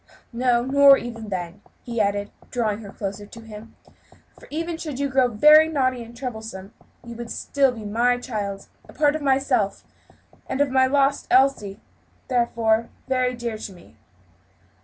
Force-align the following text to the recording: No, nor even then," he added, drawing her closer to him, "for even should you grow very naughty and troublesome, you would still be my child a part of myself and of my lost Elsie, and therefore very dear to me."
No, 0.33 0.65
nor 0.65 0.97
even 0.97 1.29
then," 1.29 1.61
he 1.83 2.01
added, 2.01 2.31
drawing 2.49 2.79
her 2.79 2.91
closer 2.91 3.27
to 3.27 3.41
him, 3.41 3.75
"for 4.39 4.47
even 4.49 4.75
should 4.75 4.97
you 4.97 5.07
grow 5.07 5.27
very 5.27 5.67
naughty 5.69 6.03
and 6.03 6.17
troublesome, 6.17 6.73
you 7.05 7.15
would 7.15 7.29
still 7.29 7.71
be 7.71 7.85
my 7.85 8.17
child 8.17 8.67
a 8.89 8.93
part 8.93 9.15
of 9.15 9.21
myself 9.21 9.83
and 10.47 10.59
of 10.59 10.71
my 10.71 10.87
lost 10.87 11.27
Elsie, 11.29 11.73
and 11.73 11.81
therefore 12.29 12.89
very 13.07 13.35
dear 13.35 13.59
to 13.59 13.73
me." 13.73 13.95